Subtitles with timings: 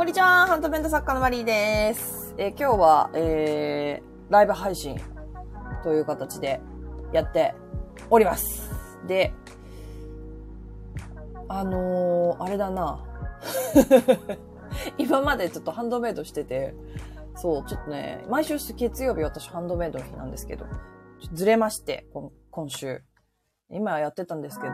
[0.00, 2.34] こんにちは、ハンドメント作家のマリーです。
[2.38, 4.98] えー今日は、えー、ライブ配信
[5.84, 6.58] という形で
[7.12, 7.54] やって
[8.08, 8.70] おります。
[9.06, 9.34] で、
[11.50, 13.04] あのー、あれだな。
[14.96, 16.74] 今までちょっとハンドメイドしてて、
[17.34, 20.64] そう、ちょっとね、毎週月曜日私ハンドメイドの日なんですけど、
[21.34, 22.08] ずれまして、
[22.50, 23.02] 今週。
[23.68, 24.72] 今やってたんですけど、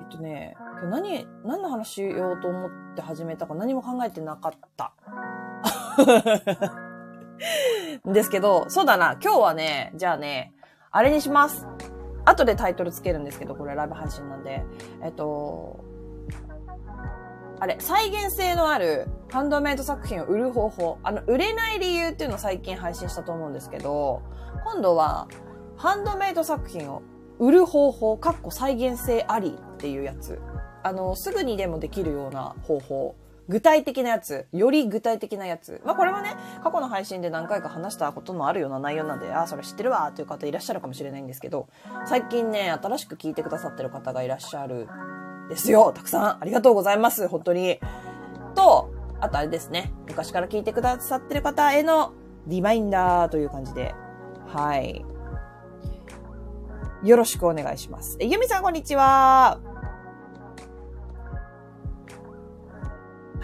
[0.00, 4.92] えっとね、今日何、何の話しようと思って始めたか何も考えてなかった。
[8.04, 10.54] ですけど、そうだな、今日はね、じゃあね、
[10.90, 11.66] あれにします。
[12.24, 14.64] 後でタイトルつけるんですけど、これライブ配信なんで、
[15.02, 15.84] えっと、
[17.58, 20.98] あれ、再現性のあるハンドメイド作品を売る方法。
[21.02, 24.22] あの、売れない理由っていうのを最近配信したと思うんですけど、
[24.64, 25.28] 今度は、
[25.76, 27.02] ハンドメイド作品を
[27.38, 30.38] 売る方法、かっこ再現性ありっていうやつ。
[30.86, 33.16] あの、すぐにでもできるような方法。
[33.48, 34.46] 具体的なやつ。
[34.52, 35.80] より具体的なやつ。
[35.84, 41.68] まあ、これはね、過去の配信で何回か話したことのあるような内容なんで、あ、それ知ってるわという方いらっしゃるかもしれないんですけど、
[42.06, 44.88] 最近ね、新しく聞いてくださってる方がいらっしゃる
[45.48, 45.92] ですよ。
[45.92, 46.42] たくさん。
[46.42, 47.26] ありがとうございます。
[47.26, 47.80] 本当に。
[48.54, 49.92] と、あとあれですね。
[50.08, 52.12] 昔から聞いてくださってる方への
[52.46, 53.92] リマインダーという感じで。
[54.46, 55.04] はい。
[57.02, 58.16] よろしくお願いします。
[58.20, 59.75] えゆみさん、こんにちは。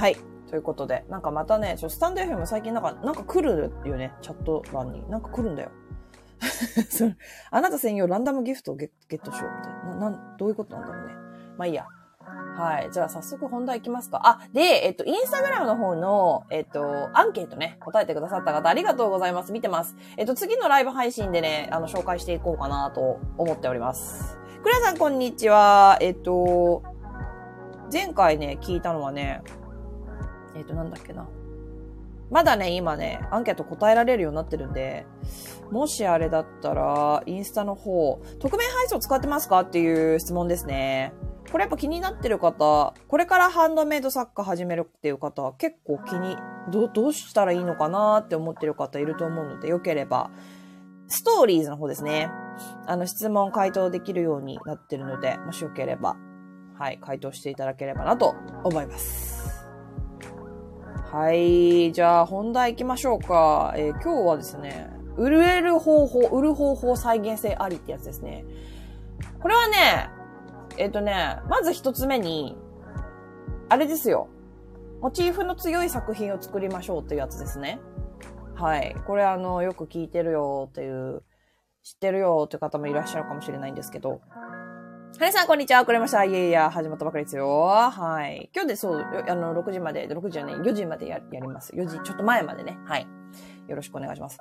[0.03, 0.17] はい。
[0.51, 5.09] ということで、なんかまたね、ちょスタンド FM 最近なんか、なんか来るよね、チャット欄に。
[5.09, 5.71] なんか来るんだよ。
[6.91, 7.17] それ
[7.53, 9.95] あなた専用ランダムギフトをゲゲットしようみたいな。
[9.95, 11.15] な、なん、どういうことなんだろうね。
[11.57, 11.87] まあいいや。
[12.57, 12.91] はい。
[12.91, 14.23] じゃあ早速本題いきますか。
[14.25, 19.53] あ、で、えっと、インスタグラムの方の、えっと、アンケートね、答えてくださった方ありがとうございます。
[19.53, 19.95] 見てます。
[20.17, 24.37] えっと、次のライブ配信でね、あの、紹介していこうかなと思っております。
[24.65, 25.97] クラさん、こんにちは。
[26.01, 26.83] えっと、
[27.93, 29.43] 前回ね、聞いたのはね、
[30.55, 31.29] えっと、なんだっけな。
[32.31, 35.05] まだね、今ね、アンケート答えられるようになってるんで、
[35.71, 41.13] もしあれだったら、インスタの方、匿名配送使ってますかっていう質問ですね。
[41.51, 46.39] これやっぱ気になってる方、これからハンドメイド作家始めるっていう方は結構気に、
[46.71, 50.31] どどうしたらいいのかなって思ってる方いると思うので、よければ、
[51.09, 52.31] ストーリーズの方ですね。
[52.87, 56.17] あの、質問回答できるようになってるので、もしよければ、
[56.79, 58.35] はい、回答していただければなと
[58.65, 59.42] 思います。
[61.13, 63.75] はい、じゃあ本題行きましょうか。
[63.77, 68.47] えー今日はですね、売れる方法、売る方法再現性ありってやつですね。
[69.39, 70.09] これはね、
[70.79, 72.57] えっ、とね、まず一つ目に、
[73.69, 74.31] あれですよ。
[75.03, 77.79] モチーフの強い作品を作りましょうっていうやつですね。
[78.55, 78.97] はい。
[79.07, 81.25] これあの、よく聞いてるよっていう、
[81.83, 84.23] 知ってるよっていう方もいらっしゃるかもしれないんですけど。
[85.19, 85.83] はねさん、こんにちは。
[85.83, 86.25] 遅れました。
[86.25, 87.67] いやいや、始まったばかりですよ。
[87.67, 88.51] はい。
[88.55, 91.73] 今日でそう、あの、6時まで、6時じゃね、4時までややります。
[91.75, 92.79] 4時、ちょっと前までね。
[92.87, 93.07] はい。
[93.69, 94.41] よろしくお願いします。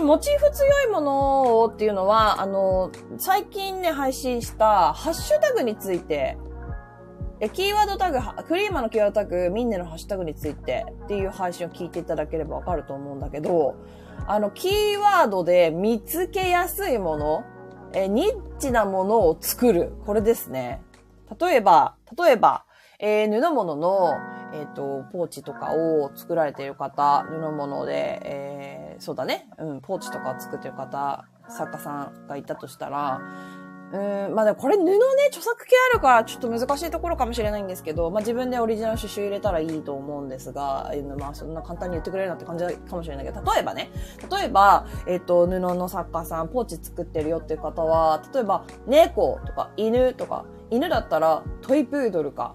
[0.00, 6.38] モチーフ強いものをっていうのは、あの、最近ね、配信したハッシュタグについて、
[7.40, 13.74] え、キーワードタグ、クリーマのキーワードタグ、ミンネのハッシュタグについてっていう配信を聞いていただければわかると思うんだけど、
[14.26, 17.44] あの、キーワードで見つけやすいもの、
[17.92, 19.92] え、ニッチなものを作る。
[20.06, 20.82] これですね。
[21.40, 22.64] 例えば、例えば、
[22.98, 24.14] えー布物の、
[24.52, 33.20] えっ、と、ポーチとかを作られている方、布物で、えーそうだね、うん、ポーチとかを作ってる方、作家さんがいたとしたら、
[33.92, 34.94] うん、まあでもこれ布ね、
[35.28, 43.90] 著作権あるからちょっと難しいところかもしれないんですけど、まあ自分でオリジナル刺繍入れたらいいと思うんですが、まあそんな簡単に言ってくれるなって感じかもしれないけど、例えばね、
[44.30, 52.54] 例えば、えっ、と、布の作家さん、ポーチ作ってるよっていう方は、例えば、猫とか犬とか、犬だったらトイプードルか、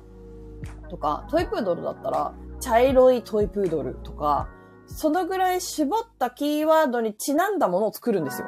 [0.90, 4.48] とか、トイプードルだったら、茶色いトイプードルとか、
[4.88, 8.48] そのぐらい絞ったキーワードにちなんだものを作るんですよ。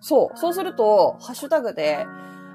[0.00, 0.38] そう。
[0.38, 2.06] そうすると、ハッシュタグで、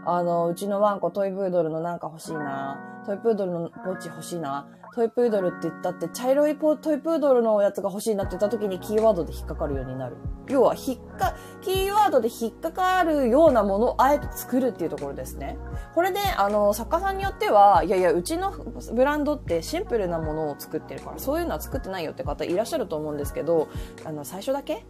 [0.05, 2.77] あの、うちのワンコトイプードルのなんか欲しいな。
[3.05, 4.67] トイプードルのポーチ欲しいな。
[4.93, 10.17] トイプードルって言ったって、茶色いポトイプードルのやつが欲しいなって言った時にキーワードで引っかかるようになる。
[10.49, 15.57] 要は、引っか、キーワードで引っかかるようなものをあえて作るっていうところですね。
[15.95, 23.67] これで、あの、作家さんによっては、いやいや、うちのブランドってシンプルなものを作ってるから、そういうのは作ってないよって方いらっしゃると思うんですけど、
[24.05, 24.85] あの、最初だけ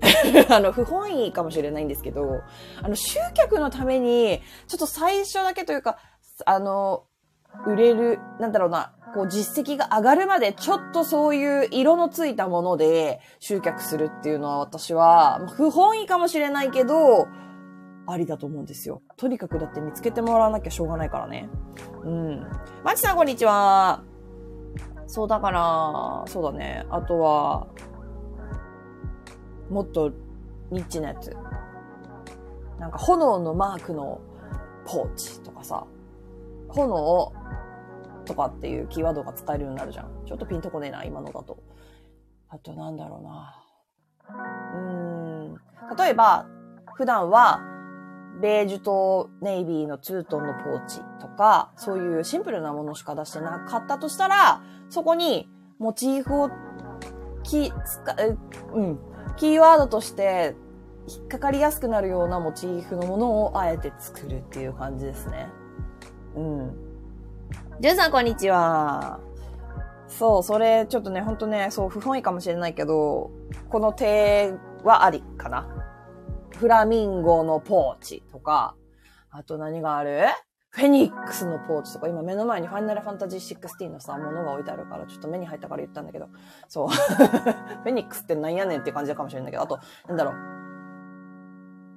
[0.48, 2.40] あの、不本意かもしれないんですけど、
[2.82, 5.98] あの、集客のために、ちょっと最初だけというか、
[6.46, 7.04] あの、
[7.66, 17.26] 売れる、なんだろうな、こう実績が上がるまで、ちょっとそういう色のついたもので集客するっていうのは私は、不本意かもしれないけど、
[18.06, 19.02] ありだと思うんですよ。
[19.16, 21.48] とにかくだって見つけてもらわなきゃしょうがないからね。
[22.04, 22.46] うん。
[22.82, 24.02] まちさんこんにちは。
[25.06, 26.86] そう、だから、そうだね。
[26.90, 27.66] あとは、
[29.70, 30.10] もっと
[30.70, 31.34] ニッチなやつ。
[32.78, 34.20] なんか炎のマークの
[34.86, 35.86] ポーチとかさ、
[36.68, 37.32] 炎
[38.24, 40.10] とかっていうキーワードが使えるようになるじゃん。
[40.26, 41.58] ちょっとピンとこねえな、今のだと。
[42.48, 43.64] あとなんだろうな。
[44.28, 45.96] うーん。
[45.96, 46.46] 例えば、
[46.94, 47.60] 普段は、
[48.40, 56.50] ベージュとネイビーのツートンのポーチとか、そういうシンプルなものしか出してなかったとしたら、そこにモチーフを
[57.42, 58.16] き、つか、
[58.72, 58.98] うん、
[59.40, 60.54] キーワードとして
[61.08, 65.48] 引っかかりやすくなるようなモチーフのものをあえて作るっていう感じですね。
[66.36, 66.76] うん。
[67.80, 69.18] ジュンさんこんにちは。
[70.08, 73.30] そう、それ、ちょっとね、ほんとね、そう、不本意かもしれないけど、
[73.70, 74.52] この手
[74.84, 75.66] はありかな。
[76.58, 78.74] フラミンゴのポーチとか、
[79.30, 80.26] あと何がある？
[80.70, 86.28] フェニックスのポーチとか、今目の前にファイナルファンタジー16のさ、ものが置いてあるから、ちょっと目に入ったから言ったんだけど、
[86.68, 86.88] そう。
[86.94, 90.59] フェニックスってなんやねんって感じかもしれないけど、あと、なんだろう。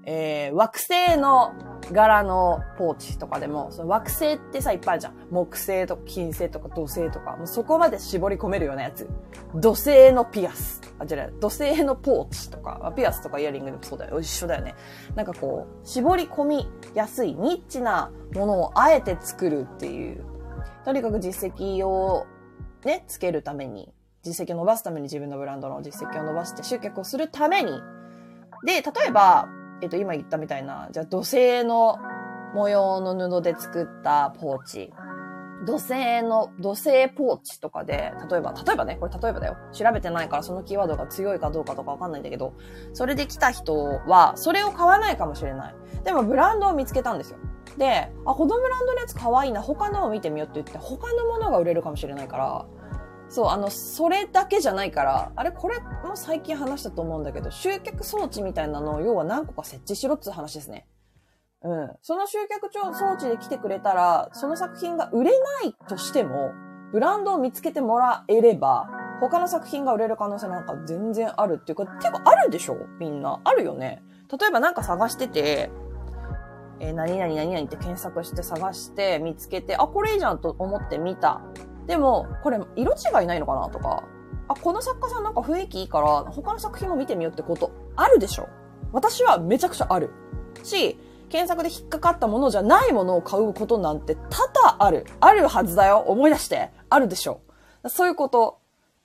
[0.05, 1.53] えー、惑星の
[1.91, 5.13] 柄のポーチとかでも、その惑星ってさ、いっぱいあるじゃん。
[5.31, 9.09] 木星とか金星とか土星とか、もうそこまで絞り込めるようなやつ。
[9.55, 10.81] 土星のピアス。
[10.99, 14.19] あ、違う、土星のポーチとか、ピアスとかイヤリングでもそうだよ。
[14.19, 14.75] 一緒だよね。
[15.15, 20.23] なんかこう、絞り込みやすい、ニッチなものをあえて作るっていう。
[20.83, 22.25] とにかく実績を
[22.83, 27.81] ね、つけるために、実績を伸ばすために自分のブランドの実績を伸ばして集客をするために。
[28.65, 29.47] で、例えば、
[29.83, 31.99] えっ、と、今言ったみたいな、じゃあ土星の
[32.53, 34.93] 模様の布で作ったポーチ。
[35.65, 39.57] 土星の、土星ポーチとかで、例えば、例えばね、これ例えばだよ。
[39.73, 42.53] 調べてないからそのキーワードが強いかどうかとかわかんないんだけど、
[42.93, 43.75] それで来た人
[44.07, 45.75] は、それを買わないかもしれない。
[46.05, 47.37] でもブランドを見つけたんですよ。
[47.77, 52.65] で、あ、このブランドのやつ可愛いな、他のを見てみようって言って、他のものが売れるかもしれないから、
[53.29, 60.87] そう、あの、それだけじゃないから、あれ、これも最近話したと思うんだけど、集客装置みたいなのを要は何個か設置しろっていう話ですね。
[61.63, 61.91] うん。
[62.01, 66.51] その集客装置で来てくれたら、その作品が売れないとしても、
[66.91, 68.87] ブランドを見つけてもらえれば、
[69.19, 72.75] 他の作品が売れる可能性なんか全然あるっていうか、てかあるでしょ？
[72.99, 73.39] みんな。
[73.43, 74.03] あるよね。
[74.29, 75.71] 例えばなんか探してて、
[76.79, 81.41] えー、何々何々って検索して探して見つけて、あ、これいいじゃんと思って見た。
[81.87, 84.03] でも、これ色違いないのかなとか、
[84.47, 88.47] あ、この作家さんなんか雰囲気いいから、他の作品も見てみようってことあるでしょ
[88.91, 90.11] 私はめちゃくちゃある。
[90.63, 90.99] し、
[91.29, 95.05] 検索で引っかかったものじゃないものを買うことなんて多々ある。
[95.19, 95.97] あるはずだよ。
[95.97, 96.69] 思い出して。
[96.89, 97.41] あるでしょ。
[97.87, 98.59] そういうこと。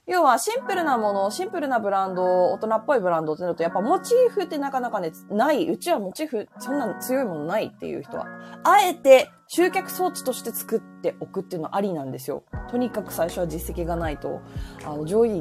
[0.07, 5.69] 要はシンプルなもの、シンプルなブランド、大人っぽいブランドってなると、やっぱモチーフってなかなかね、ない。
[5.69, 8.27] うちはモチーフ、そんな強いものないっていう人は、
[8.65, 12.45] あえて集客装置として作っておくっていうのはありなんですよ。
[12.71, 14.43] とにかく最初は実績がないと、
[14.85, 15.41] あの、上位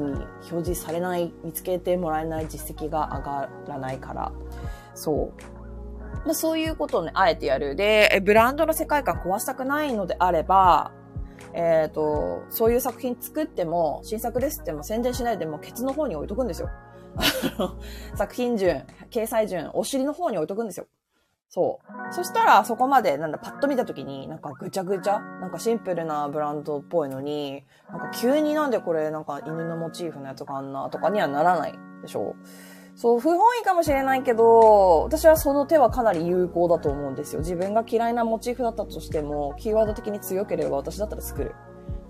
[0.50, 4.32] 表示されない、見つけてもらえない実績が上がらないから。
[4.94, 6.24] そう。
[6.24, 7.76] まあ、そういうことをね、あえてやる。
[7.76, 10.92] で、ブランドの世界観壊したくないのであれば、
[11.52, 16.70] えっ、ー、と、そういう作品作っても、新作ですっても宣伝しないでも、ケツの方に置いとくんですよ。
[18.16, 20.86] 作品順、掲載順、お尻の方に置いとくんですよ。
[21.50, 22.12] そう。
[22.12, 25.18] そしたら、そこまで、なんだ、パッと見たときに、なんかぐちゃぐちゃ？
[25.40, 37.40] なんかシンプルなブランドっぽいのに、なんか急になんでこれ、なんか犬のモチーフのやつがあんな、とかにはならないでしょうそう、不本意かもしれないけど、私はその手はかなり有効だと思うんですよ。
[37.40, 41.54] 自分が嫌いなモチーフだったとしても、キーワード的に強ければ私だったら作る。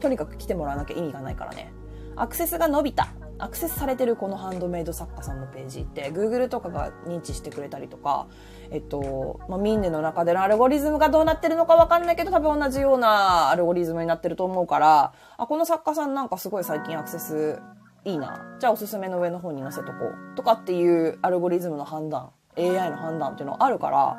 [0.01, 1.73] とにかく来てもらわなきゃ意味がないからね。
[2.17, 3.09] アクセスが伸びた。
[3.41, 8.27] アクセスされてるこのハンドメイド作家さんのページって、Google とかが認知してくれたりとか、
[8.71, 17.61] えっと、まあ、ミンネの中でのアルゴリズムがどうなってるのかわかんないけど、多分同じようなアルゴリズムになってると思うから、あ、この作家さんなんかすごい最近アクセス
[18.05, 18.57] いいな。
[18.59, 19.93] じゃあおすすめの上の方に載せとこ
[20.33, 20.37] う。
[20.37, 24.17] とかっていうアルゴリズムの判断、AI の判断っていうのはあるから、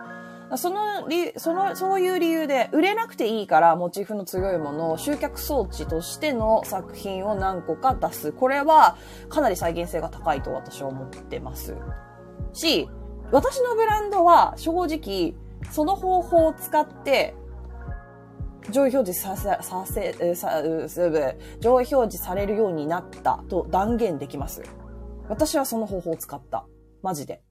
[0.57, 8.31] その理、その、そういう理由で、売れなくていいから、モチーフの強いものを集客装置としての作品を何個か出す。
[8.31, 8.97] これは、
[9.29, 11.75] かなり再現性が高いと私は思ってます。
[12.53, 12.89] し、
[13.31, 15.35] 私のブランドは、正直、
[15.71, 17.35] その方法を使って、
[18.71, 20.63] 上位表示させ、させ、さ、
[21.59, 24.63] 上位表示されるようになったと断言できます。
[25.27, 26.65] 私はその方法を使った。
[27.01, 27.41] マジで。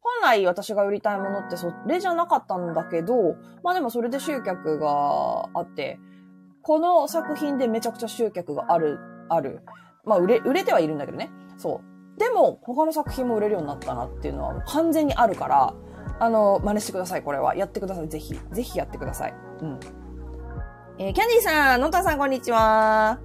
[0.00, 5.98] 本来私が売りたいものってそれじゃなかったんだけど、まあでもそれで集客があって、
[6.62, 9.60] この作品でめちゃくちゃ集客がある、ある。
[10.04, 11.30] まあ売れ、売れてはいるんだけどね。
[11.56, 11.80] そ
[12.16, 12.18] う。
[12.18, 15.74] でも、他の作品も売れるようになったなっていうのは完全にあるから、
[16.20, 17.54] あの、真似してください、これは。
[17.54, 18.34] やってください、ぜひ。
[18.52, 19.34] ぜひやってください。
[19.62, 19.80] うん。
[20.98, 23.20] えー、キャンディーさん、のたさん、こんにちは。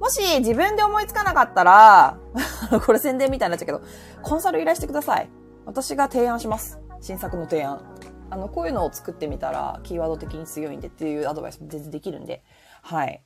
[0.00, 2.16] もし自分で思いつかなかったら、
[2.86, 3.80] これ宣伝みたいになっちゃうけど、
[4.22, 5.28] コンサル依頼してください。
[5.68, 6.80] 私が提案します。
[7.02, 7.82] 新作の提案。
[8.30, 12.42] あの、こういうのを作ってみたら、キーワード的に強いんでっていうアドバイスも全然できるんで、
[12.80, 13.22] はい。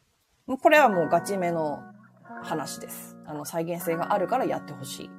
[0.61, 1.79] これはもうガチめの
[2.43, 3.17] 話です。
[3.27, 5.11] あの、再現性があるからやってほしい。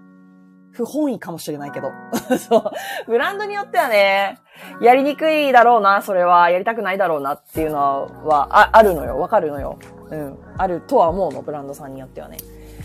[0.74, 1.92] 不本意かもしれないけど。
[2.38, 2.72] そう。
[3.08, 4.40] ブランドによってはね、
[4.82, 6.50] やりにくいだろうな、それは。
[6.50, 9.18] やりたくないだろうなっていうのは、あ、あるのよ。
[9.18, 9.80] わかるのよ。
[10.10, 10.38] うん。
[10.58, 12.36] あるとは思うの、ブランドさんによってはね。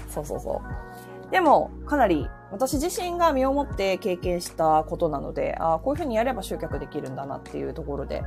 [0.09, 0.88] そうそうそう。
[1.31, 8.23] でも、かなり、私自身が身をもって経験したことなので、ああ、こういうふうにやれば集客できるんだなっていうところで、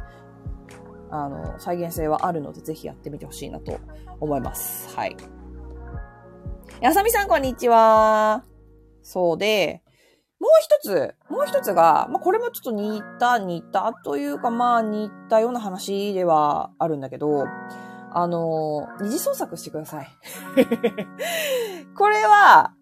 [1.09, 3.79] あの、再現性はあるので、ぜひやってみてほしいなと
[4.19, 4.95] 思います。
[4.95, 5.17] はい。
[6.79, 8.43] やさみさん、こんにちは。
[9.01, 9.83] そうで、
[10.39, 17.45] もう一つ、もう一つが、まあ、これもちょっと似た、似たというか、まあ、似たような話ではあるんだけど、
[18.13, 20.07] あの、二次創作してください。
[21.95, 22.73] これは、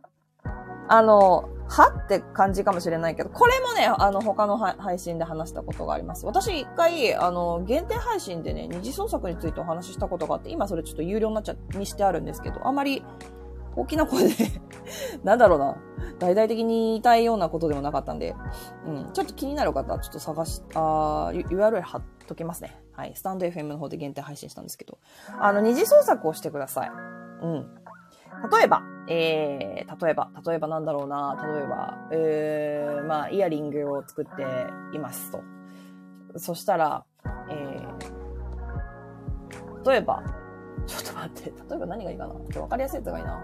[0.89, 6.25] あの、はって感じかもしれないけど、これもね、あの、他の配信で話したことがあります。
[6.25, 13.03] 私一回、あの、限定配信でね、二次創作についてお話ししたことがあって、今それちょっと有料になっちゃ、にしてあるんですけど、あまり
[13.75, 14.35] 大きな声で
[15.23, 15.77] なんだろうな、
[16.17, 18.35] 大々的に言いたいようなことでもなかったんで、
[18.87, 22.81] うん、ちょっと気になる方はちょっと探し、あ URL 貼っときますね。
[22.93, 23.13] はい。
[23.15, 24.97] スタンド FM の方で限定配信したんですけど、
[25.39, 26.91] あの、二次創作をしてください。
[27.41, 27.78] うん。
[28.51, 35.41] 例えば、えー、例えば、例えばなんだろうな、例えば、えー、まあ、イヤリングを作っていますと。
[36.37, 37.05] そしたら、
[37.49, 40.23] えー、例えば、
[40.85, 43.39] ちょっと待って、例えば何がいいかなちょわかりやすいやつがいいな。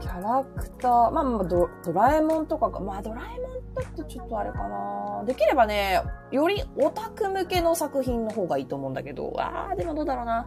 [0.00, 5.24] キャラクター、まあまあド、ドラえもんとかか、まあドラえもんだとちょっとあれかな。
[5.26, 10.46] できればね、よりオタク向けの作品の方がいいと思うんだけど、あー、でもどうだろうな。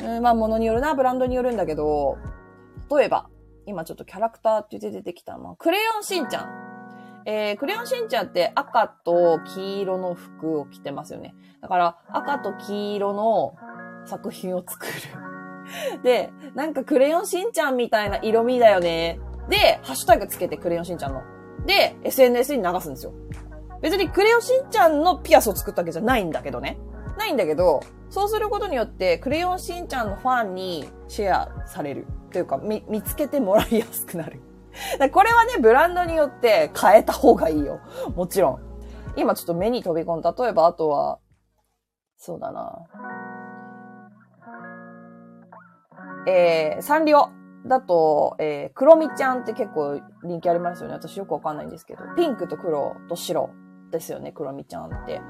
[0.00, 2.18] うん、まあ、ものによるな、ブランドによるんだけど、
[2.94, 3.28] 例えば、
[3.66, 6.68] 今ちょっとキャラクターって出てきた、まあ、クレヨンしんちゃん。
[7.26, 11.34] えー、クレヨンしんちゃんって赤と黄色の服を着てますよね。
[11.60, 13.54] だから、赤と黄色の
[14.06, 14.92] 作品を作る。
[16.02, 19.20] で、なんかクレヨンしんちゃんみたいな色味だよね。
[19.50, 21.22] で、ハッシュタグつけてクレヨンしんちゃんの。
[21.66, 23.12] で、SNS に流すんですよ。
[23.82, 26.78] 別にクレヨンしんちゃんのピアスを作ったわけじゃないんだけどね。
[27.18, 32.06] ないんだけど、そうすることによって、クレヨンしんちゃんのファンにシェアされる。
[32.32, 34.40] というか、見、見つけてもらいやすくなる。
[35.12, 37.80] これはね、ブランドによって変えた方がいいよ。
[38.14, 38.58] もちろん。
[39.16, 40.34] 今ちょっと目に飛び込んだ。
[40.38, 41.18] 例えば、あとは、
[42.16, 42.86] そうだな。
[46.26, 47.30] えー、サンリオ
[47.66, 50.94] だと、えー、黒みちゃんって結構人気ありますよね。
[50.94, 52.02] 私よくわかんないんですけど。
[52.16, 53.50] ピンクと黒と白
[53.90, 55.20] ですよね、黒みちゃんって。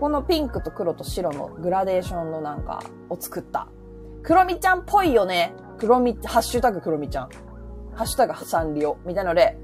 [0.00, 3.68] このピンクと黒と白のグラデーションのなんかを作った。
[4.22, 5.54] 黒みちゃんっぽいよね。
[5.78, 7.28] 黒み、ハッシュタグ黒みちゃん。
[7.94, 9.58] ハッシュタグサンリオみたいので、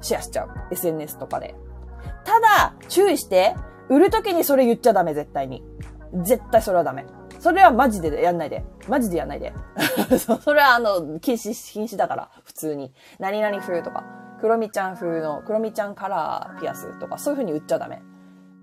[0.00, 0.50] シェアしちゃう。
[0.70, 1.54] SNS とかで。
[2.24, 3.54] ただ、注意して、
[3.88, 5.62] 売るときにそれ言っちゃダメ、絶対に。
[6.22, 7.06] 絶対それはダメ。
[7.40, 8.64] それはマジでやんないで。
[8.88, 9.52] マジでやんないで。
[10.18, 12.92] それはあの、禁止、禁止だから、普通に。
[13.18, 14.04] 何々風とか。
[14.42, 18.02] クロミちゃん風の、クロミちゃんカラーピアスとか、そういう風に売っちゃダメ。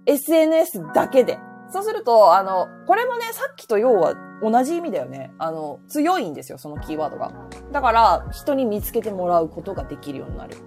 [0.08, 1.40] SNS だけで。
[1.70, 5.32] そうすると、あの、これもね、さっきと要は同じ意味だよね。
[5.40, 7.32] あの、強いんですよ、そのキーワードが。
[7.72, 10.58] だから、人に見つけてもらうことができるようになる。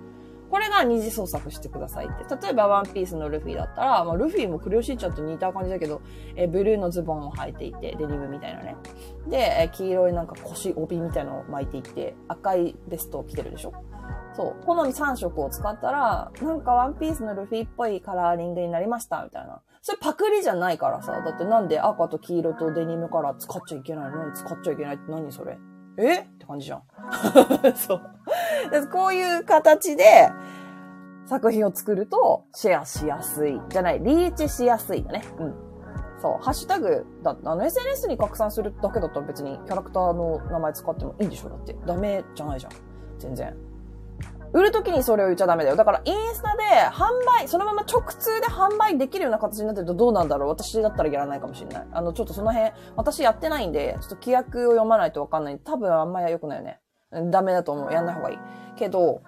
[0.62, 2.36] これが二次創作してくださいって。
[2.40, 6.00] 例えば、ワンピースのルフィだったら、まあ、ルフィもクレヨシーちゃんと似た感じだけど、
[6.36, 8.76] えブルーのズボンを履いていて、デニムみたいなね。
[9.26, 13.72] で、え黄色いなんか腰帯みたいのを巻いていて、赤いベストを着てるでしょ
[14.34, 14.64] そう。
[14.64, 19.62] 好み3色を使ったら、なんかワンピースのルフィっぽいカラーリングになりました、みたいな。
[19.80, 21.10] それパクリじゃないからさ。
[21.10, 25.58] だってなんで赤と黄色とデニムカラー使っちゃいけないのに使っちゃいけないって何それ？
[25.98, 26.20] え？
[26.20, 26.82] って感じじゃん。
[27.74, 28.11] そう。
[28.92, 30.30] こういう形で、
[31.26, 33.60] 作品を作るとシェアしやすい。
[33.68, 35.24] じゃない、リーチしやすいだね。
[35.38, 35.54] うん。
[36.20, 41.76] そう、ハッシュタグだ、あの SNS に拡散するだけだったら別にキャラクターの名前使ってもいいんでしょだって。
[41.86, 42.72] ダメじゃないじゃん。
[43.18, 43.56] 全然。
[44.52, 45.76] 売るときにそれを言っちゃダメだよ。
[45.76, 46.62] だからインスタで
[46.92, 47.08] 販
[47.40, 51.86] 売、そのまま直通で販売できるような形になってるとどうなんだろう私だったらやらないかもしれない。
[51.90, 55.58] あの、ちょっとその辺、私やってないんで、ちょっと規約を読まないとわかんない。
[55.58, 56.80] 多分あんまり良くないよね。
[57.30, 57.92] ダメだと思う。
[57.92, 58.38] やんない方がいい。
[58.76, 59.22] けど、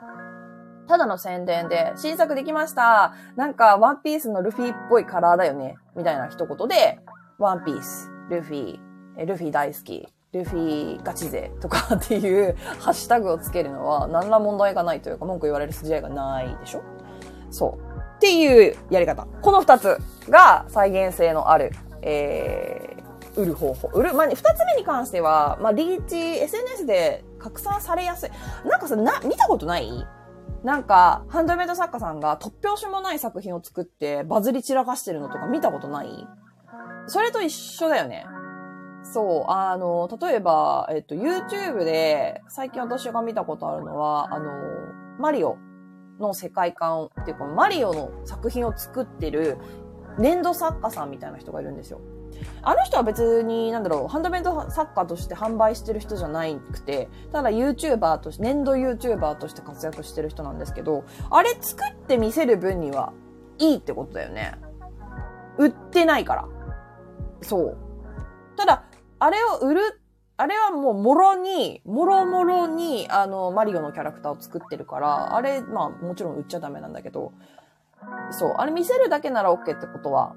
[0.86, 3.14] ただの宣伝で、新作できました。
[3.36, 5.76] なんか、ワンピースのルフィっぽいカラーだよね。
[5.96, 6.98] みたいな一言で、
[7.38, 8.78] ワンピース、ルフィ、
[9.16, 16.82] ルフィ大好き、ルフィガチ勢とかっていう ハッシュタグをつけるのは何ら問題がないというか文句言われる筋合いがないでしょ
[17.50, 17.94] そう。
[18.16, 19.26] っていうやり方。
[19.42, 19.98] この二つ
[20.28, 21.70] が再現性のある、
[22.02, 23.88] えー、売る方法。
[23.92, 28.30] 売る、まあ、二つ目に関しては、まあ、リーチ、SNS で拡散されやすい。
[28.66, 29.90] なんかさ、な、見たことない？
[30.62, 36.26] なんか、ハンドメイド作家さんが突拍子もない作品を作ってバズり散らかしてるのとか見たことない？
[37.06, 38.24] それと一緒だよね。
[39.02, 44.50] そう、あの、例えば、えっと、YouTube で、最近私が見たことあるのは、あの、
[45.18, 45.58] マリオ
[46.18, 49.58] の世界観っていうか、マリオの作品を作ってる
[50.18, 52.00] 粘土作家さんみたいな人がいるんですよ。
[52.62, 63.12] あの人は別に、なんだろう、ハンドメイド作家として販売してる人じゃないくて、ただ YouTuber として、粘土 YouTuber として活躍してる人なんですけど、あれ作って見せる分には
[63.58, 64.54] いいってことだよね。
[65.58, 66.48] 売ってないから。
[67.42, 67.76] そう。
[68.56, 68.84] ただ、
[69.18, 70.00] あれを売る、
[70.36, 77.32] あれはもうもろに、もろもろに、あの、マリオのキャラクターを作ってるから、あれ、まあもちろん売っちゃダメなんだけど、
[78.30, 80.34] そう、あれ見せるだけなら OK ってことは、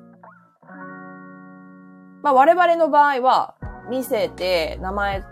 [2.24, 3.56] まあ我々の場合は、
[3.90, 5.24] 見せて、名前、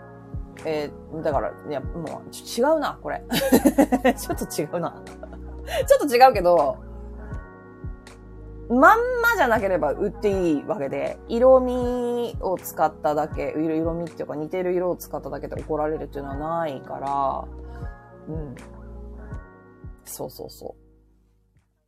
[0.64, 3.22] えー、だから、いや、もう、違うな、これ。
[4.16, 5.02] ちょっと違うな。
[5.86, 6.78] ちょっと違うけど、
[8.68, 17.44] まんまじゃなければ売っていいわけで、色味を使っただけ、色味っていうか似てる色を使っただけで怒られるっていうのはないから、
[18.28, 18.54] うん。
[20.04, 20.74] そうそうそ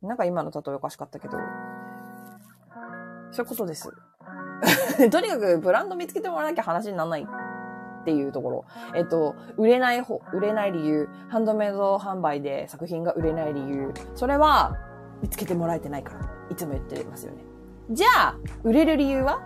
[0.01, 0.07] う。
[0.07, 1.37] なんか今の例えおかしかったけど、
[3.31, 3.91] そういうことです。
[5.11, 8.65] とにかくブランド見つけてもらわなきゃ話にならないっていうところ。
[8.95, 14.77] えっと、売れない方、売れない理由、ハンドメイド販売で作品が売れない理由、それは
[15.21, 16.21] 見つけてもらえてないから。
[16.49, 17.39] いつも言ってますよね。
[17.91, 19.41] じゃあ、売れる理由は？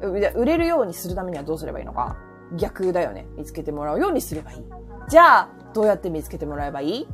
[0.00, 2.16] 売れるようにするためにはどうすればいいのか
[2.56, 3.26] 逆だよね。
[3.36, 4.64] 見つけてもらうようにすればいい。
[5.08, 7.08] じゃあ、どうやって見つけてもらえばいい？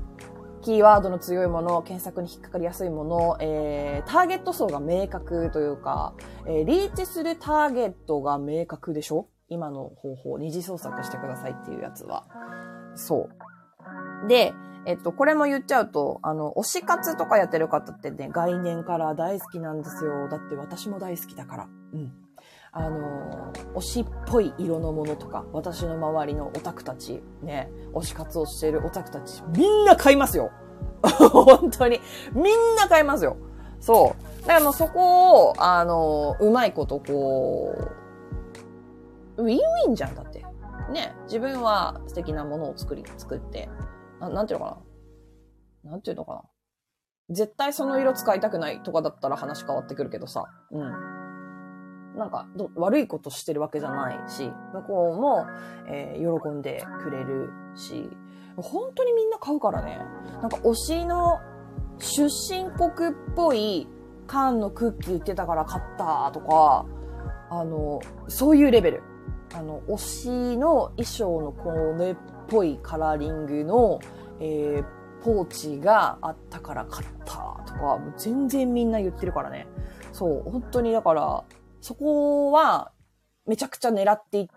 [0.62, 6.15] キーワードの強いもの、検索に引っかかりやすいもの、えー、ターゲット層が明確というか、
[6.47, 9.28] えー、リーチするターゲットが明確でしょ？
[9.49, 12.25] 今の方法、二次創作してくださいっていうやつは。
[12.95, 13.28] そ
[14.25, 14.28] う。
[14.28, 14.54] で、
[14.86, 20.28] えっと、これも言っちゃうと、あの、推し活とかやってる方ってね、概念から大好きなんですよ。
[20.28, 21.69] だって私も大好きだから。
[21.93, 22.13] うん。
[22.75, 30.50] あの、推しっぽい色のものとか、私の周りのオタクたち、ね、推し活をしているオタクたち、みんな買いますよ。
[31.02, 32.00] 本当に。
[32.32, 33.37] みんな買いますよ。
[33.78, 34.43] そう。
[34.43, 37.75] だからもうそこを、あの、うまいことこ
[39.37, 40.45] う、ウィンウィンじゃんだって。
[40.91, 41.15] ね。
[41.25, 43.69] 自分は素敵なものを作り、作って、
[44.19, 44.78] ななんていうのか
[45.85, 45.91] な。
[45.91, 46.43] なんていうのかな。
[47.28, 50.45] 絶対その色使いたくないとかだったら話変わってくるけどさ。
[50.71, 51.22] うん。
[52.16, 55.46] なんか、悪いことしてるわけじゃないし、向こうも、
[55.86, 58.08] えー、喜んでくれるし、
[58.56, 59.98] 本当にみんな買うからね。
[60.40, 61.40] なんか推しの
[61.98, 63.88] 出身国っぽい
[64.26, 66.84] 缶のクッキー売ってたから買ったとか、
[67.50, 69.02] あの、そういうレベル。
[69.54, 72.16] あの、推しの衣装のこれっ
[72.48, 74.00] ぽいカラーリングの、
[74.40, 74.84] えー、
[75.22, 79.66] ポーチがあったから買ったとか、全然みんな言ってるからね。
[80.12, 81.44] そう、本当にだから、
[81.82, 82.92] そこは、
[83.45, 84.49] めちゃくちゃ狙っていっ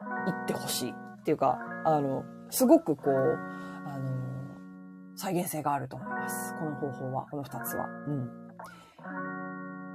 [0.46, 3.14] てほしいっていうか、あの、すごくこう、
[3.88, 4.08] あの、
[5.16, 6.54] 再現性があると思います。
[6.60, 7.88] この方法は、この二つは。
[8.08, 8.30] うん。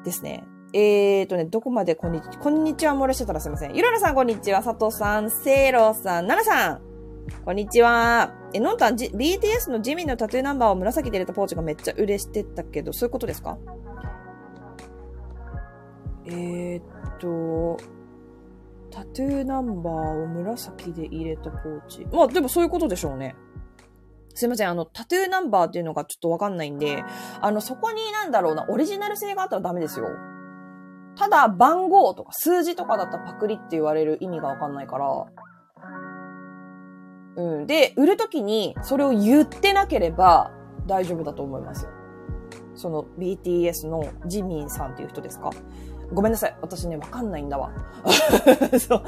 [0.03, 0.45] ですね。
[0.73, 3.75] えーとね、どこまでこんにちは、こんにちは漏れしてたらすいません。
[3.77, 6.81] ゆららさんこんにちは、佐藤さん、せいろさん、ななさん、
[7.45, 8.33] こんにちは。
[8.53, 13.57] え、のんたん、BTS のジミンのタトゥーナンバーを紫で入れたポーチがめっちゃ売れしてたけど、そういうことですか？
[16.31, 17.77] えー、っと、
[18.91, 22.07] タトゥーナンバーを紫で入れたポーチ。
[22.13, 23.37] まあ、でもそういうことでしょうね。
[24.35, 24.69] すいません。
[24.69, 27.05] あの、タトゥーナンバーっていうのがちょっとわかんないんで、
[27.41, 30.07] あの、そこになんだろうな、オリジナル性があったらダメですよ。
[31.17, 35.27] ただ、番号とか数字とかだったらパクリって言われる意味がわかんないから、
[37.37, 37.67] うん。
[37.67, 40.51] で、売るときにそれを言ってなければ
[40.87, 41.91] 大丈夫だと思いますよ。
[42.75, 45.51] その BTS のジミンさんっていう人ですか？
[46.13, 46.57] ごめんなさい。
[46.61, 47.71] 私ね、わかんないんだわ。
[48.79, 49.03] そう。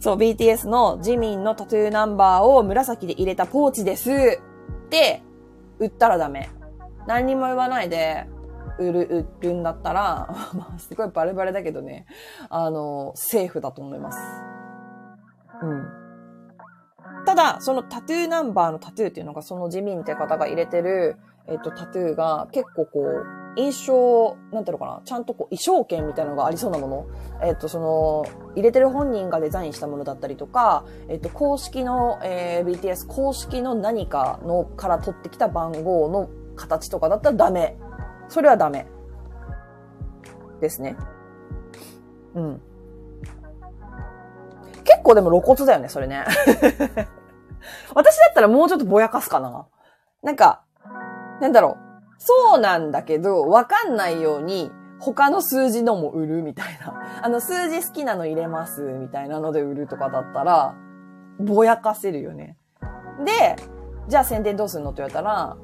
[0.00, 4.10] そう、BTS のジミンのタトゥーナンバーを紫で入れたポーチです。
[4.10, 5.22] って
[5.78, 6.50] 売ったらダメ。
[7.06, 8.26] 何にも言わないで、
[8.78, 12.06] 売る、売るんだったら、 まあ、すごいバレバレだけどね、
[12.48, 14.18] あの、セーフだと思います。
[15.62, 15.88] うん。
[17.26, 27.06] ただ、そのタトゥーナンバーのタトゥーっていうのが、そのジミンって方が入れてる、えっ、と、タトゥーが結構こう、印象、なんていうのかな、ちゃんとこう、衣装券みたいなのがありそうなもの。
[27.42, 28.24] えっ、と、その、
[28.56, 37.76] 入れてる本人がデザインしたものだったりとか、えっ、と、公式の、えー、BTS 公式の何かのから取ってきた番号の形とかだったらダメ。
[38.28, 38.86] それはダメ。
[40.60, 40.96] ですね。
[42.34, 42.60] うん。
[44.84, 46.24] 結構でも露骨だよね、それね。
[47.94, 49.66] 私だったらもうちょっとぼやかすかな。
[50.22, 50.62] なんか、
[51.40, 51.89] なんだろう。
[52.22, 56.94] そうなんだけど、わかんないように、他の数字のも売るみたいな。
[57.24, 60.74] あの、数字好きなの入れます、みたいなので売るとかだったら、
[61.38, 62.58] ぼやかせるよね。
[63.24, 63.56] で、
[64.06, 65.56] じゃあ宣伝どうするのって言われたら、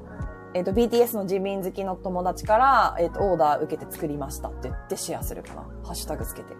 [0.55, 5.61] えっ、ー、と、BTS の自民好きの友達から、えっ、ー、と、オーダー受けて作りましたって言ってシェアするかな。
[5.83, 6.55] ハッシュタグつけて。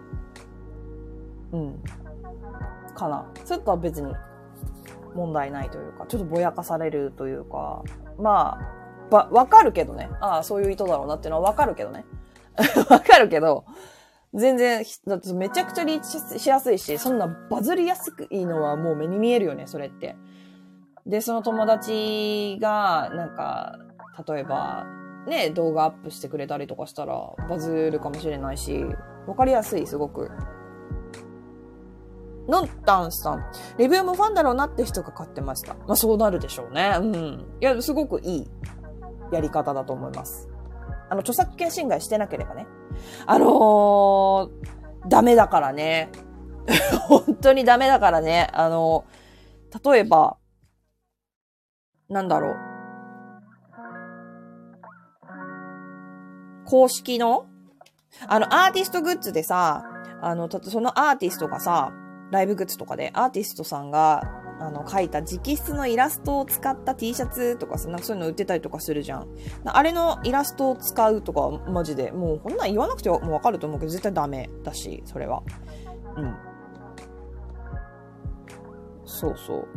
[1.52, 1.82] うん。
[2.94, 3.26] かな。
[3.44, 4.14] それとは別に
[5.16, 7.82] 問題ないというか、ちょっとぼやかされるというか、
[8.18, 8.77] まあ、
[9.10, 10.10] わ、わかるけどね。
[10.20, 12.04] ああ、そういう意図だろうなっていうのはわかるけどね。
[12.90, 13.64] わかるけど、
[14.34, 20.16] 全然、だってめちゃくちゃリーチしやすいし、そんなバズりやすくいのはもう目に見えるよね、それって。
[21.06, 23.78] で、その友達が、なんか、
[24.26, 24.86] 例えば、
[25.26, 28.84] ね、動画アップしてくれたりとかしたら、バズるかもしれないし、
[29.26, 30.30] わかりやすい、すごく。
[32.48, 33.44] のんたんさん。
[33.76, 35.74] レビューもファンだろうなって人が買ってました。
[35.74, 36.94] まあそうなるでしょうね。
[36.98, 37.46] うん。
[37.60, 38.50] いや、すごくいい
[39.32, 40.48] やり方だと思います。
[41.10, 42.66] あの、著作権侵害してなければね。
[43.26, 44.50] あのー、
[45.08, 46.10] ダメだからね。
[47.08, 48.48] 本当にダメだからね。
[48.52, 50.36] あのー、例えば、
[52.08, 52.56] なんだろう。
[56.66, 57.46] 公式の
[58.26, 59.84] あの、アーティストグッズでさ、
[60.20, 61.92] あの、たそのアーティストがさ、
[62.30, 64.22] ライブグッズとかでアーティストさんが、
[64.60, 69.28] あの、描いた直筆のイラストを使った T シャツとかさ、なんかそういうの売ってたりとかするじゃん。
[69.64, 75.42] あれのイラストを使うとか、マジで、もうこんなん言わなくてもわかると思うけど、絶対ダメだし、それは。
[76.16, 76.36] うん。
[79.04, 79.68] そうそう。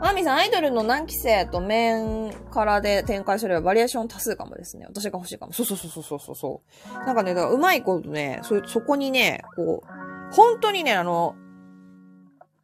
[0.00, 4.86] マミさん、アイドルの何期生と面からで展開すればバリエーション多数かもですね。
[4.88, 5.52] 私が欲しいかも。
[5.52, 7.06] そうそうそうそうそうそう。
[7.06, 11.34] なんかね、うまいことね、そ、そこにね、こう、本当にね、あの、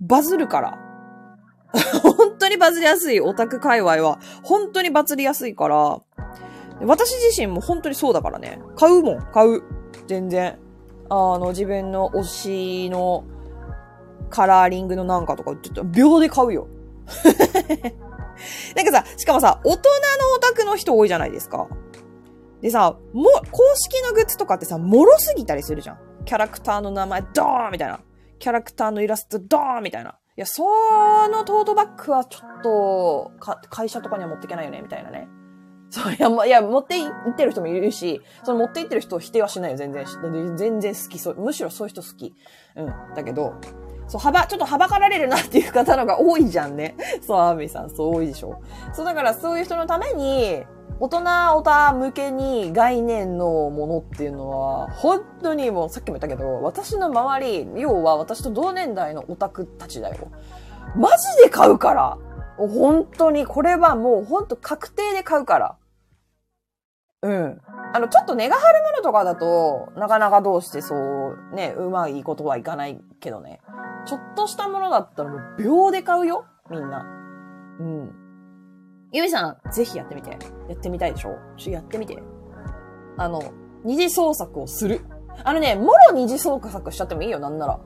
[0.00, 0.78] バズるから。
[2.02, 6.00] 本当にバズりやすいオタク界隈は、本当にバズりやすいから、
[6.82, 8.60] 私自身も本当にそうだからね。
[8.76, 9.62] 買うもん、買う。
[10.06, 10.58] 全然。
[11.08, 13.24] あの、自分の推しの
[14.28, 16.68] カラーリングのなんかとか、ちょっと秒で買うよ。
[18.76, 19.80] なんかさ、しかもさ、大人の
[20.36, 21.66] オタクの人多いじゃないですか。
[22.60, 25.98] でさ、も、公式のグッズとかってさ、脆すぎたりするじゃん。
[26.24, 28.00] キャラクターの名前、ドーンみたいな。
[28.38, 30.10] キャラクターのイラスト、ドーンみたいな。
[30.10, 30.64] いや、そ
[31.28, 35.28] のトートバッグはちょっと、か、会社とかには持っていけないよね、みたいなね。
[35.88, 40.04] そう、いや、もいや、持っていってる人もいるし、その持っていってる人を否定はしないよ、全然。
[40.56, 42.34] 全然好き、そう、むしろそういう人好き。
[42.74, 43.14] うん。
[43.14, 43.54] だけど、
[44.08, 46.96] そう、幅、ちょっと幅かられるなっていう方のが多いじゃんね。
[47.22, 48.60] そう、アーミーさん、そう多いでしょ。
[48.92, 50.64] そう、だからそういう人のために、
[50.98, 60.28] 大人オタ向けに概念のものっていうのは、本当にもうさっきも言ったけど、私の周り、要は私と同年代のオタクたちだよ。
[60.96, 62.18] マジで買うから。
[62.56, 65.76] 本当に、これはもう本当確定で買うから。
[67.22, 67.60] うん。
[67.92, 73.60] あの、ちょっと根が張るものとかだと、なかなかどうしてそう、ね、うまいことはいかないけどね。
[74.06, 77.04] ちょっとしたものだったらもう秒で買うよみんな。
[77.80, 78.25] うん。
[79.12, 80.30] ゆみさん、ぜひやってみて。
[80.30, 80.36] や
[80.74, 81.38] ってみたいでしょ？
[81.56, 82.22] ちょ、やってみて。
[83.16, 83.40] あの、
[83.84, 85.00] 二次創作をする。
[85.44, 87.80] あのね、もろ二次創作しちゃってもいいよ、なんなら。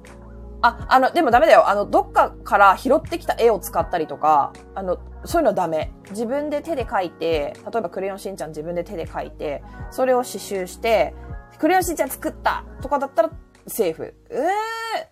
[0.63, 1.69] あ、あの、でもダメだよ。
[1.69, 5.93] あの、どっかから拾ってきた絵を使ったりとか、あの、そういうのはダメ。
[6.11, 11.15] 自分で手で描いて、例えばクレヨンしんちゃん自分で手で描いて、それを刺繍して、
[11.59, 13.31] クレヨンしんちゃん作ったとかだったら
[13.67, 14.15] セーフ。
[14.31, 15.11] ええー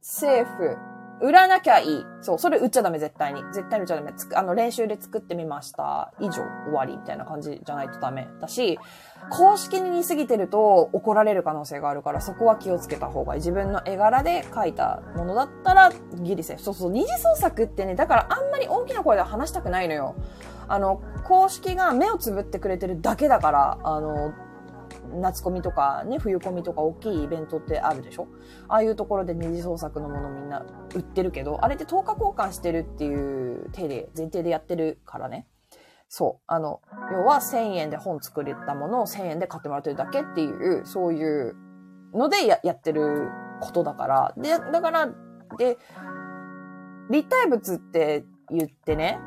[0.00, 0.76] セーフ。
[1.20, 2.06] 売らなきゃいい。
[2.20, 3.42] そう、それ売っちゃダメ、絶対に。
[3.52, 4.12] 絶対に売っちゃダメ。
[4.14, 6.12] つあの、練習で作ってみました。
[6.20, 8.28] 以上、終わり、みたいな感じじゃないとダメ。
[8.40, 8.78] だし、
[9.30, 13.40] 公式に似すぎてると怒られる可能性があるから、そこは気をつけた方がいい。
[13.40, 16.62] 自分の絵柄で描いたものだったら、ギリセーフ。
[16.62, 20.14] そうそう、二次創作ってね、だからあんまり大きな声で話したくないのよ。
[20.68, 24.32] あの、公式が目をつぶってくれてるだけだから、あの、
[25.14, 28.28] 夏コミとかね、冬コミとか大きいイベントってあるでしょ？
[28.68, 30.64] ああいうところで二次創作のものみんな
[30.94, 35.46] 売ってるけど、あれって10日交換してるっていう手で、前提でやってるからね。
[36.08, 36.42] そう。
[36.46, 36.80] あの、
[37.12, 41.56] 要は1000円で本作れたものを1000円で買ってもらってるだけっていう、そういう
[42.14, 43.28] のでややってる
[43.60, 44.34] ことだから。
[44.36, 45.08] で、だから、
[45.58, 45.78] で、
[47.10, 49.18] 立体物って言ってね、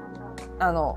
[0.60, 0.96] あの、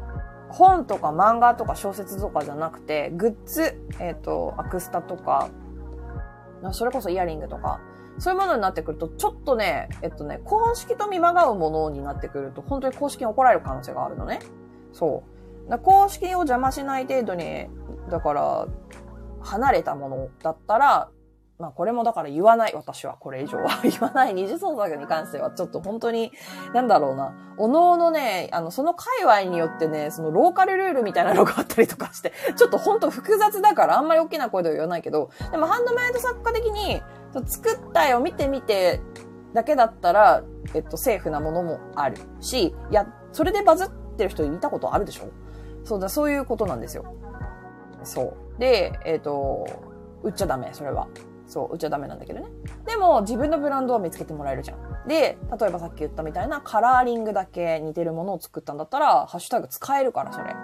[0.52, 5.50] 本とか漫画とか小説とかじゃなくて、グッズ、えっ、ー、と、アクスタとか、
[6.72, 7.80] それこそイヤリングとか、
[8.18, 14.40] そういうものになってくると、ちょっとね、えっとね、公式と見まがうものになってくると、本当に公式に怒られる可能性があるのね。
[14.92, 15.24] そ
[15.68, 15.78] う。
[15.78, 17.68] 公式を邪魔しない程度に、
[18.10, 18.66] だから、
[19.40, 21.10] 離れたものだったら、
[21.62, 26.32] まあこれもだから言わない、私はこれ以上は 言わない二次創作に関してはちょっと本当に、
[26.74, 37.00] なんだろうな、おのおのね、あの、その界隈によってね、そのローカルルールみたいなのがあったりとかして、ちょっと本当複雑だからあんまり大きな声では言わないけど、でもハンドメイド作家的に、
[37.46, 39.00] 作ったよ、見てみて
[39.54, 40.42] だけだったら、
[40.74, 45.28] えっと、セーフなものもあるし、いや、それでバズってる人見たことあるでしょ？
[45.84, 47.04] そうだ、そういうことなんですよ。
[48.02, 48.60] そう。
[48.60, 49.66] で、えっ、と、
[50.22, 51.06] 売っちゃダメ、それは。
[51.52, 52.46] そう、売っちゃダメなんだけどね。
[52.86, 55.06] でも、自分のブランドは見つけてもらえるじゃん。
[55.06, 60.54] で、例えばさっき言ったみたいなカラーリングだけ似てるものを作ったんだったら、ハッシュタグ使えるから、それ。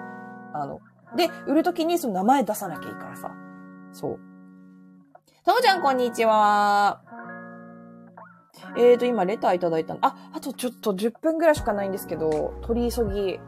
[0.55, 0.81] あの、
[1.14, 3.31] で、売るときにその名前出さなきゃいいからさ。
[3.92, 4.18] そう。
[5.44, 7.03] ともちゃん、こんにちは。
[8.77, 10.01] えーと、今、レターいただいたの。
[10.03, 13.40] あ、あとちょっと10分ぐらいしかないんですけど、取り急ぎ。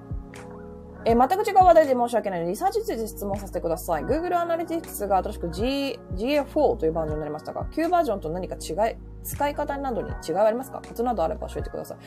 [1.07, 4.05] えー、全く違う話題で申し訳ないので、リサーチについて質問させてください。
[4.05, 10.83] Google Analytics が新しく G、GA4 というバージョンになりましたが、旧バージョンと何か違い、使い方などに違いはありますか？
[10.87, 11.99] コツなどあれば教えてください。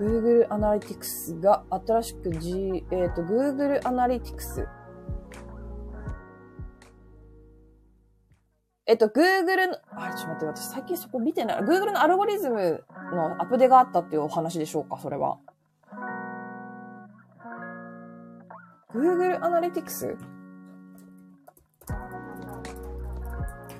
[0.00, 4.68] Google Analytics が新しく G、えっ、ー、と、Google Analytics。
[8.86, 11.62] えっと、Google の、あ、ちょっと待って、私最近そこ見てない。
[11.62, 15.38] Google のアルゴリズムのアップデがあったっていうお話でしょうか、それは。
[18.92, 20.16] Google Analytics?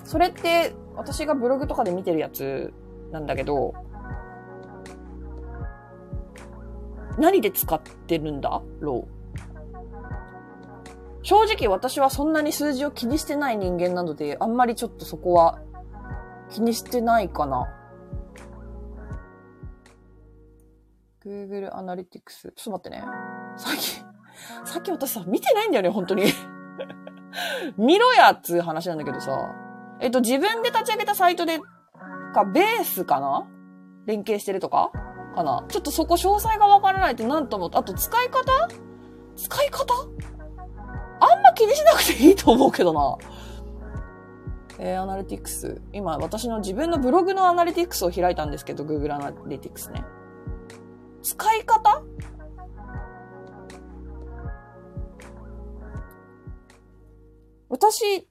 [0.03, 2.73] それって、私がブログとかで見てるやつ
[3.11, 3.73] なんだけど、
[7.17, 9.11] 何で使ってるんだろう？
[11.21, 15.59] 正直私はそんなに数字を気にしてない人間なので、あんまりちょっとそこは
[16.49, 17.67] 気にしてないかな。
[21.23, 22.21] Google Analytics？
[22.29, 23.03] ちょっと待ってね。
[23.57, 24.01] さっき、
[24.65, 26.23] さっき私さ、見てないんだよね、本当に。
[27.77, 29.31] 見ろやっつう話なんだけどさ。
[29.99, 31.59] えっと、自分で立ち上げたサイトで、
[32.33, 33.47] か、ベースかな？
[34.05, 34.91] 連携してるとか？
[35.35, 35.65] かな？
[35.67, 38.43] ちょっとそこ詳細がわからないとなんとも、あと使い方？
[39.35, 39.93] 使い方？
[41.21, 43.17] あんま気にしなくていいと思うけどな。
[44.79, 45.81] えー、アナリティクス。
[45.91, 50.05] 今、私の自分のブログのアナリティクスを開いたんですけど、Google アナリティクスね。
[51.21, 52.01] 使い方？
[57.69, 58.27] 私、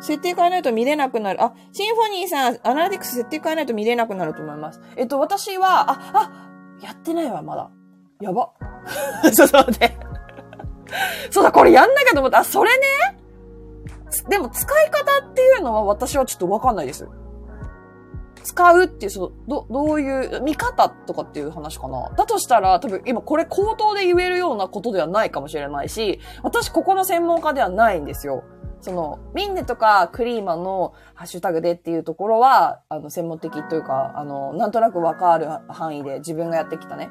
[0.00, 1.42] 設定変えないと見れなくなる。
[1.42, 4.80] あ、シンフォニーさん、アナリティクス設定変えないと見れなくなると思います。
[4.96, 6.30] えっと、私は、あ、あ、
[6.82, 7.70] やってないわ、まだ。
[8.20, 8.52] やば。
[9.34, 9.96] ちょっと待って。
[11.30, 12.38] そうだ、これやんなきゃと思った。
[12.38, 12.84] あ、それね
[14.28, 17.08] でも使い方っていうのは私はちょっとわかんないです。
[18.44, 22.10] 使うっていう、その、ど、どういう、見方とかっていう話かな。
[22.10, 28.44] だとしたら、多分今これ口頭で言えるようなことではないかもしれないし、私ここの専門家ではないんですよ。
[28.82, 37.08] その、ミンネとかクリーマのハッシュタグでっていうところは、あの、専門的というか、あの、なんとなくわかる範囲で自分がやってきたね、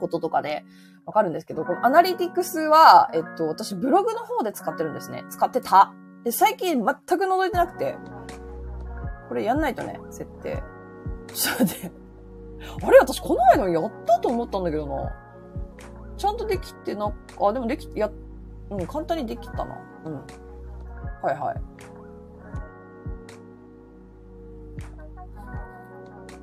[0.00, 0.64] こととかで
[1.06, 5.24] わかるんですけど、このアナリティクスは、えっと、私ブログの方で使ってるんですね。
[5.30, 5.94] 使ってた。
[6.24, 7.96] で、最近全く覗いてなくて、
[9.28, 10.62] これやんないとね、設定。
[11.32, 11.92] ちょっと待って。
[12.82, 15.12] あれ私この間やったと思ったんだけどな。
[16.16, 18.10] ちゃんとできてな、あ、でもでき、や、
[18.70, 19.78] うん、簡単にできたな。
[20.04, 20.14] うん。
[21.22, 21.60] はいはい。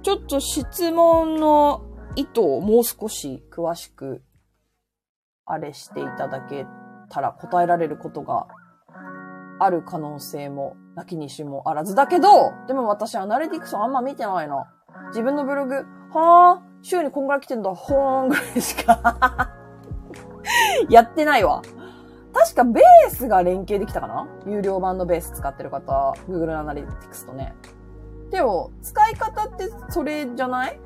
[0.01, 1.83] ちょっと質問の
[2.15, 4.21] 意図をもう少し詳しく、
[5.45, 6.65] あれしていただけ
[7.09, 8.47] たら答えられることが
[9.59, 14.71] ある可能性も、なきにしもあらずだけど、でも私アナリティクスあんま見てないな。
[15.09, 19.51] 自分のブログ、はぁ、週にこんぐらい来てんだ、ほーんぐらいしか
[20.89, 21.61] やってないわ。
[22.33, 24.27] 確かベースが連携できたかな？
[24.45, 27.55] 有料版のベース使ってる方、Google Analytics とね。
[28.29, 30.79] でも、使い方ってそれじゃない？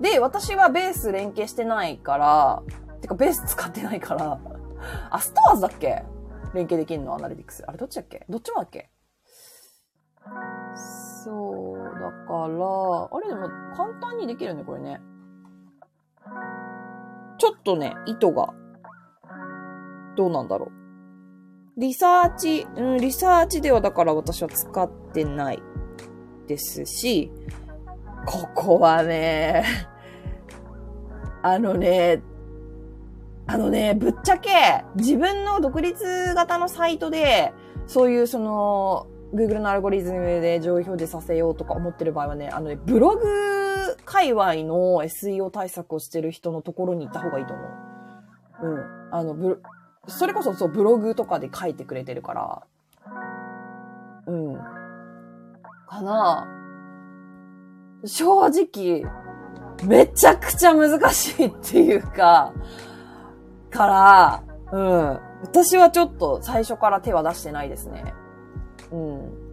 [0.00, 2.62] で、私はベース連携してないから、
[3.00, 4.38] てかベース使ってないから、
[5.10, 6.04] あ、ストアーズだっけ？
[6.54, 7.14] 連携できんの？
[7.14, 7.64] アナリティクス。
[7.66, 8.24] あれどっちだっけ？
[8.28, 8.90] どっちもだっけ？
[11.24, 15.00] そう、だから、あれでも簡単にできるね、これね。
[17.38, 18.52] ちょっとね、意図が、
[20.16, 21.80] どうなんだろう。
[21.80, 25.62] リサーチ、うん、リサーチではだから私は使ってない
[26.46, 27.32] ですし、
[28.26, 29.64] ここはね、
[31.42, 32.22] あのね、
[33.52, 37.52] あのね、ぶっちゃけ、自分の独立型のサイトで、
[37.88, 47.66] そういうその、Google のアルゴリズムで上位表示させようとか思ってる場合はね、あのね、ブログ界隈の SEO 対策をしてる人のところに行った方がいいと思う。
[48.62, 49.08] うん。
[49.10, 49.60] あの、ブ
[50.06, 52.62] それこそそう、ブログとかで書いてくれてるから、
[54.28, 54.54] うん。
[55.88, 56.46] かな
[58.04, 59.02] 正直、
[59.84, 62.52] めちゃくちゃ難しいっていうか、
[63.70, 65.20] から、うん。
[65.42, 68.14] 私はちょっと最初から手は出してないですね。
[68.92, 69.50] うん。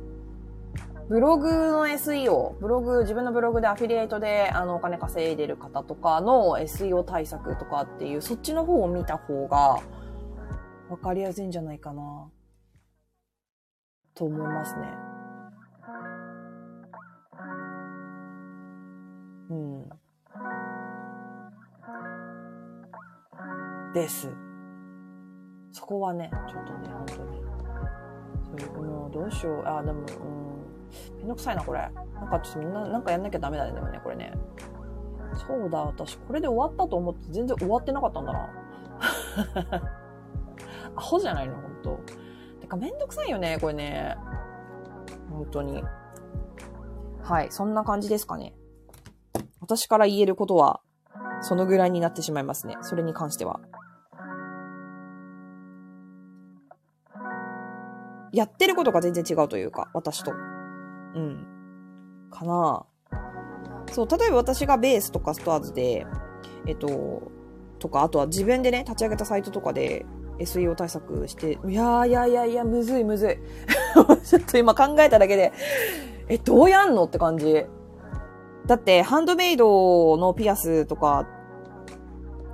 [1.07, 9.79] ブログの SEO、ブログ、自分のブログでアフィリエイトであのお金稼いでる方とかの SEO 対策とかっていう、そっちの方を見た方が
[10.89, 12.27] わかりやすいんじゃないかな。
[14.15, 14.87] と思いますね。
[19.49, 19.89] うん。
[23.97, 24.29] です。
[25.71, 27.41] そこはね、ちょっとね、本当に。
[28.61, 29.63] そう、もうどうしよう。
[29.65, 31.17] あ、でも、うん。
[31.17, 31.79] めんどくさいな、これ。
[31.79, 34.31] なんかちょっとみんな、なんかやんなきゃダメだね、でもね、これね。
[35.47, 38.49] そうだ、私、これで終わったと思って全然終わってなかったんだな。
[40.95, 41.99] アホじゃないの、ほんと。
[42.59, 44.17] てか、めんどくさいよね、これね。
[45.29, 45.83] 本当に。
[47.21, 48.55] はい、そんな感じですかね。
[49.59, 50.81] 私から言えることは、
[51.41, 52.77] そのぐらいになってしまいますね。
[52.81, 53.59] それに関しては。
[58.37, 60.31] やってることが全然違うというか、私と。
[60.31, 61.47] うん。
[62.29, 62.85] かな
[63.91, 66.05] そう、例えば私がベースとかストアーズで、
[66.67, 67.31] えっと、
[67.79, 70.05] とか、あとは自分でね、立ち上げたサイトとかで
[70.39, 73.37] SEO 対策して、いやいやいやいや、むずいむずい。
[74.23, 75.51] ちょっと今考えただけで、
[76.27, 77.65] え、どうやんのって感じ。
[78.67, 81.25] だって、ハンドメイドのピアスとか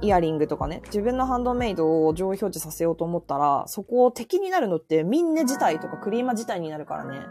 [0.04, 7.22] イヤリングとかね、自分のハンドメイドを上位表示させようと思ったら、そこを敵になるのってミンネ自体とかクリーマ自体になるからね。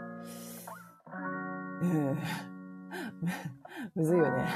[1.81, 2.17] うん。
[3.95, 4.47] むずいよね。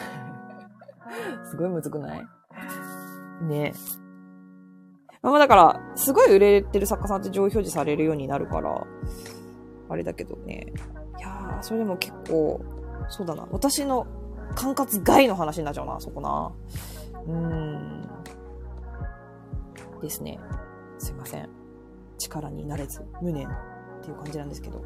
[1.50, 2.26] すごいむずくない？
[3.44, 3.74] ね
[5.22, 8.84] まあだから、すごい売れてる作家さんって上位表示されるようになるから、
[9.90, 10.74] あれだけどね。
[11.18, 12.62] いやー、それでも結構、
[13.10, 13.48] そうだな。
[13.52, 14.08] 私の
[14.56, 16.52] 管轄外の話になっちゃうな、そこな。
[17.28, 18.08] うん。
[20.02, 20.40] ですね。
[20.98, 21.50] すいません。
[22.18, 23.52] 力になれず、無念っ
[24.02, 24.82] ていう感じなんですけど。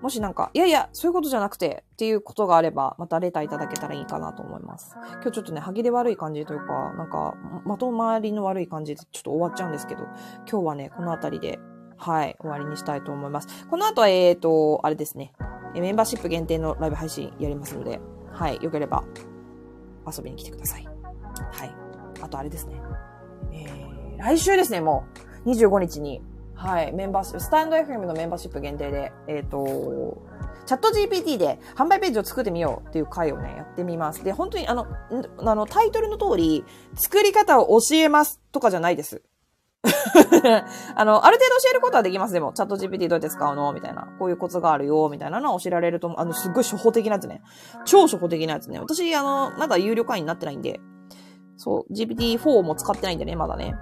[0.00, 4.94] もしなんか、いやいや、そういうことじゃなくてっていうことがあれば、またレターいただけたらいいかなと思います。
[4.94, 10.04] 今日ちょっとね、歯切れ悪い感じというか、なんか、まとまりの悪い感じでちょっと終わっちゃうんですけど、
[10.50, 11.58] 今日はね、この辺りで、
[11.96, 13.66] はい、終わりにしたいと思います。
[13.68, 15.32] この後は、えーと、あれですね、
[15.74, 17.98] メンバーシップ限定のライブ配信やりますので、
[18.30, 19.04] はい、よければ
[20.06, 20.84] 遊びに来てください。
[20.84, 21.74] はい。
[22.20, 22.80] あとあれですね。
[23.52, 25.04] えー、来週ですね、も
[25.44, 25.50] う。
[25.50, 26.22] 25日に。
[26.54, 26.92] はい。
[26.92, 30.22] メンバーシップ、スタンド FM のメンバーシップ限定で、えっ、ー、と、
[30.66, 34.24] チャット GPT で販売ページを作ってみようっていう回をね、やってみます。
[34.24, 34.86] で、本当にあの、
[35.38, 36.64] あの、タイトルの通り、
[36.94, 39.22] 作り方を教えますとかじゃないです。
[40.96, 42.32] あの、ある程度教えることはできます。
[42.32, 44.08] でも、チャット GPT どうやって使うのみたいな。
[44.18, 46.20] こういうコツがあるよ、みたいなのは教えられると思う。
[46.20, 47.42] あの、すっごい初歩的なやつね。
[47.84, 48.80] 超初歩的なやつね。
[48.80, 50.80] 私、あの、まだ有料会員になってないんで、
[51.56, 53.74] そう、GPT-4 も使ってないんでね、まだね。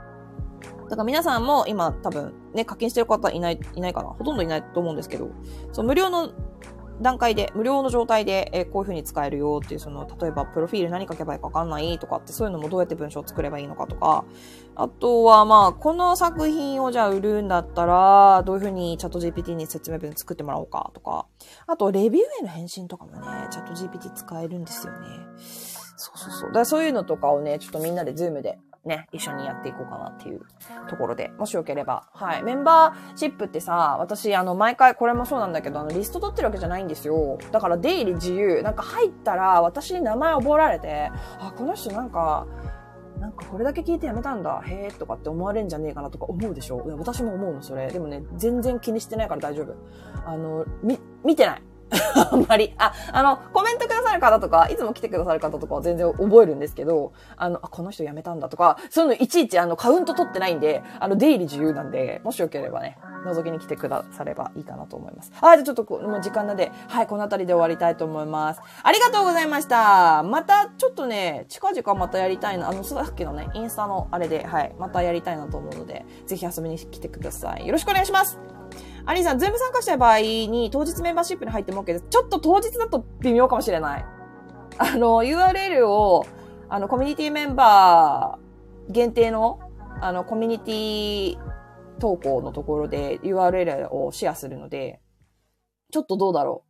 [0.84, 5.30] だから皆さんも今多分ね、課金してる方いない、いないかなほとんどいないと思うんですけど、
[5.72, 6.30] そう、無料の
[7.02, 14.24] 段階で、無料の状態で、え、こういう風に使えるよっていう、その、例えば、プロフィール何書けばいいかわかんないとかって、そういうのもどうやって文章を作ればいいのかとか、
[14.74, 21.26] あとは、まあ、この作品をじゃあ売るんだったら、どういう風にチャット GPT に説明文作ってもらおうかとか、
[21.66, 23.18] あと、レビューへの返信とかもね、
[23.50, 24.98] チャット GPT 使えるんですよね。
[25.96, 26.48] そうそうそう。
[26.48, 30.40] だからそういうのとかをね、ちょっとみんなで Zoom でね、一緒にやっていこうかなっていう
[30.88, 32.09] ところで、もしよければ。
[32.12, 32.42] はい。
[32.42, 37.38] メンバーシップってさ、私、あの、毎回、これもそうなんだけど、あの、リスト取ってるわけじゃないんですよ。
[37.53, 38.62] だから、出入り自由。
[38.62, 42.47] なんか入ったら、私に名前覚えられて、あ、この人なんか、
[43.21, 44.61] なんかこれだけ聞いてやめたんだ。
[44.66, 46.85] へえ、とかって思われんじゃねえかなとか思うでしょ？
[46.99, 47.89] 私も思うの、それ。
[47.89, 49.76] でもね、全然気にしてないから大丈夫。
[50.26, 51.62] あの、み、見てない。
[52.30, 52.74] あんまり。
[52.78, 65.32] あ、あの、コメントくださる方とか、いつも来てくださる方とかは全然覚えるんですけど、あの、あ、この人辞めたんだとか、そういうのいちいちあの、カウント取ってないんで、あの、出入り自由なんで、もしよければね、覗きに来てくださればいいかなと思います。
[65.40, 68.61] あ、じゃちょっとこもう時間なんで、はい、この辺りで終わりたいと思います。
[68.82, 70.22] ありがとうございました。
[70.22, 77.66] また、ちょっとね、近々またやりたいな、あの、さっきのね、インスタのあれで、はい、またやりたいなと思うので、ぜひ遊びに来てください。
[77.66, 78.38] よろしくお願いします。
[79.05, 82.05] アリーさん、 Zoom 参加したい場合に当日メンバーシップに入っても OK です。
[82.09, 84.05] ちょっと当日だと微妙かもしれない。
[84.78, 86.24] あの、URL を、
[86.68, 89.61] あの、コミュニティメンバー限定の、
[90.00, 91.38] あの、コミュニティ
[91.98, 95.00] 投稿のところで URL をシェアするので、
[95.92, 96.64] ちょっとどうだろ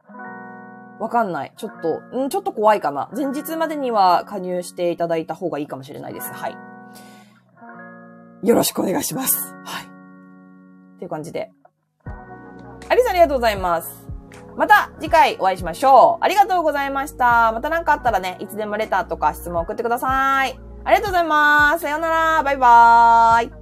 [0.99, 1.03] う。
[1.03, 1.53] わかんない。
[1.57, 3.11] ちょっと、んちょっと怖いかな。
[3.15, 6.33] 前日までには加入していただいた方がいいかもしれないです。
[6.33, 6.57] はい。
[8.47, 9.55] よろしくお願いします。
[9.65, 9.85] はい。
[9.85, 11.53] っていう感じで。
[13.13, 14.09] ありがとうございます。
[14.57, 16.25] また次回お会いしましょう。
[16.25, 17.53] ありがとうございました。
[17.53, 20.59] また何かあったらね、いつでもレターとか質問送ってください。
[20.85, 21.83] ありがとうございます。
[21.83, 22.43] さようなら。
[22.43, 23.62] バイバーイ。